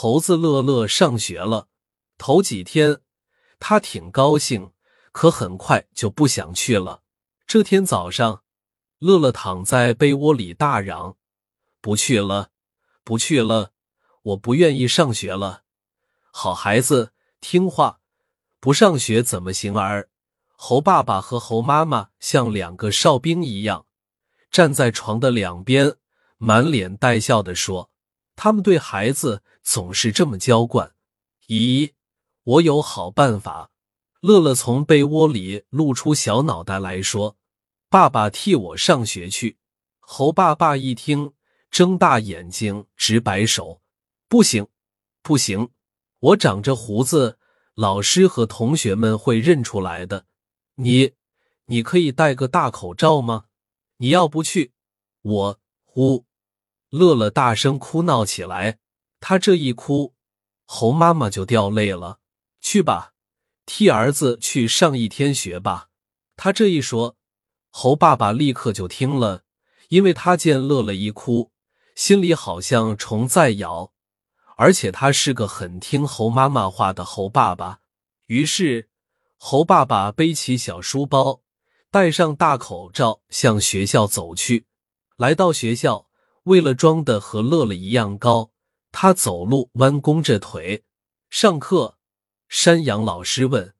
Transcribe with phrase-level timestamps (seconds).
[0.00, 1.68] 猴子乐乐上学了。
[2.16, 3.02] 头几天
[3.58, 4.72] 他挺高兴，
[5.12, 7.02] 可很快就不想去了。
[7.46, 8.42] 这天早上，
[8.98, 11.18] 乐乐躺在被窝里大嚷
[11.82, 12.48] ：“不去了，
[13.04, 13.72] 不去了，
[14.22, 15.64] 我不愿意上学了。”
[16.32, 17.12] 好孩子，
[17.42, 18.00] 听话，
[18.58, 20.08] 不上学怎么行儿？
[20.56, 23.84] 猴爸爸和猴妈妈像两个哨兵一样，
[24.50, 25.96] 站在床的两边，
[26.38, 27.89] 满脸带笑的说
[28.42, 30.94] ：“他们对孩子总是这么娇惯。”
[31.48, 31.92] 咦，
[32.42, 33.70] 我有好办法！
[34.22, 37.36] 乐乐从被窝里露出小脑袋来说
[37.90, 39.58] ：“爸爸替我上学去。”
[40.00, 41.34] 猴爸爸一听，
[41.70, 43.82] 睁大眼睛直摆手
[44.26, 44.66] ：“不行，
[45.22, 45.68] 不行！”
[46.20, 47.38] 我长着胡子，
[47.74, 50.24] 老师和同学们会认出来的。
[50.76, 51.12] 你，
[51.66, 53.44] 你可以戴个大口罩吗？
[53.98, 54.72] 你要不去，
[55.20, 56.24] 我呼！
[56.90, 58.78] 乐乐大声哭闹起来。
[59.18, 60.14] 他这一哭，
[60.66, 62.20] 猴妈妈就掉泪了。
[62.60, 63.12] 去吧，
[63.64, 65.88] 替儿子去上一天学吧。
[66.36, 67.16] 他这一说，
[67.70, 69.44] 猴爸爸立刻就听了，
[69.88, 71.52] 因为他见乐乐一哭，
[71.94, 73.92] 心里好像虫在咬。
[74.56, 77.80] 而且他是个很听猴妈妈话的猴爸爸，
[78.26, 78.90] 于是
[79.38, 81.40] 猴爸爸背起小书包，
[81.90, 84.66] 戴上大口罩，向学校走去。
[85.16, 86.09] 来到学校，
[86.50, 88.50] 为了装的和乐乐一样高，
[88.90, 90.84] 他走路弯弓着腿。
[91.28, 91.96] 上课，
[92.48, 93.72] 山羊老师问：“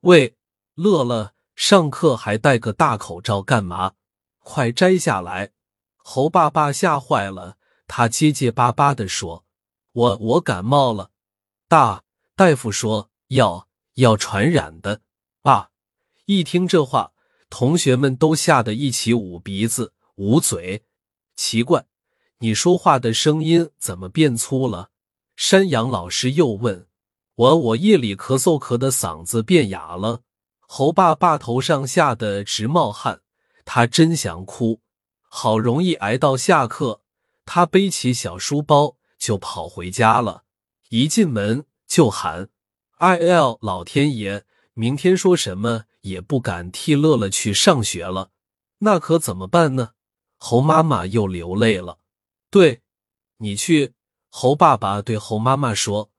[0.00, 0.36] 喂，
[0.74, 3.94] 乐乐，上课还戴个大口罩干嘛？
[4.40, 5.52] 快摘下来！”
[5.96, 9.46] 猴爸爸吓坏了，他结结巴巴的说。
[9.92, 11.10] 我我感冒了，
[11.66, 12.04] 大
[12.36, 15.00] 大夫说要要传染的。
[15.40, 15.70] 爸，
[16.26, 17.12] 一听这话，
[17.48, 20.84] 同学们都吓得一起捂鼻子捂嘴。
[21.34, 21.86] 奇怪，
[22.40, 24.90] 你说话的声音怎么变粗了？
[25.34, 26.86] 山羊老师又问
[27.34, 30.20] 我，我夜里咳嗽咳的嗓子变哑了。
[30.60, 33.22] 猴爸爸头上吓得直冒汗，
[33.64, 34.80] 他真想哭。
[35.22, 37.00] 好容易挨到下课，
[37.44, 38.96] 他背起小书包。
[39.18, 40.44] 就跑回家了，
[40.90, 42.50] 一进门就喊
[42.98, 44.44] ：“哎呀，老天爷！
[44.74, 48.30] 明天说什么也不敢替乐乐去上学了，
[48.78, 49.90] 那可怎么办呢？”
[50.38, 51.98] 猴妈妈又流泪了。
[52.50, 52.82] 对，
[53.38, 53.94] 你去。
[54.30, 56.10] 猴爸爸对猴妈妈说：“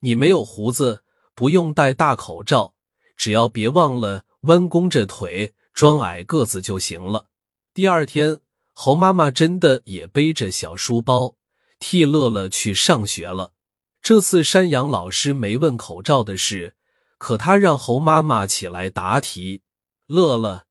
[0.00, 1.04] 你没有胡子，
[1.34, 2.74] 不用戴大口罩，
[3.16, 7.26] 只要别忘了弯弓着腿，装矮个子就行了。”
[7.74, 8.40] 第二天，
[8.72, 11.36] 猴妈妈真的也背着小书包。
[11.78, 13.52] 替乐乐去上学了。
[14.02, 16.74] 这次山羊老师没问口罩的事，
[17.18, 19.62] 可他让猴妈妈起来答题。
[20.06, 20.64] 乐乐，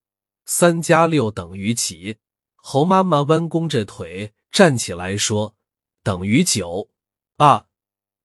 [0.45, 2.17] 三加六等于几？
[2.55, 5.55] 猴妈妈弯弓着腿站起来说
[6.01, 6.89] ：“等于九。”
[7.37, 7.67] 啊，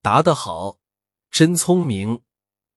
[0.00, 0.78] 答得好，
[1.31, 2.22] 真聪明！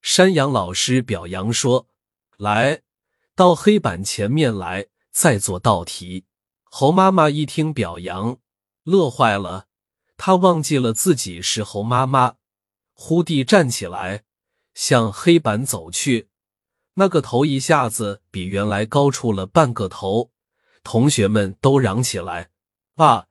[0.02, 1.88] 山羊老师表扬说
[2.36, 2.82] ：“来，
[3.34, 6.26] 到黑板前面来，再做道题。”
[6.64, 8.38] 猴妈妈一听表扬，
[8.82, 9.68] 乐坏了。
[10.18, 12.34] 他忘记了自己是猴妈妈，
[12.92, 14.24] 忽地站起来，
[14.74, 16.28] 向黑板走去。
[16.96, 20.30] 那个头一下子比原来高出了半个头，
[20.84, 22.50] 同学们都嚷起来
[22.96, 23.28] ：“啊，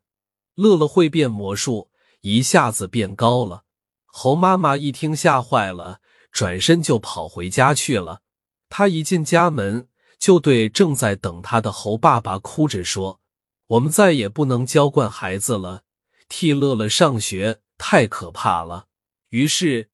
[0.56, 1.90] 乐乐会变魔术，
[2.22, 3.64] 一下子变高了！”
[4.08, 6.00] 猴妈妈一听吓坏了，
[6.32, 8.22] 转身就跑回家去了。
[8.70, 13.20] 他一进家门，就对正在等他的猴爸爸哭着说
[13.68, 15.84] ：“我们再也不能娇惯孩子了。”
[16.28, 18.88] 替乐乐上学太可怕了。
[19.30, 19.90] 于是，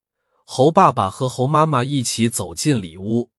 [0.45, 3.31] 猴爸爸和猴妈妈一起走进里屋，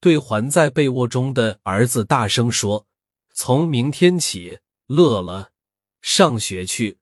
[0.00, 2.86] 对还在被窝中的儿子大声说
[3.32, 5.50] ：“从明天起，乐乐
[6.00, 6.98] 上学去。”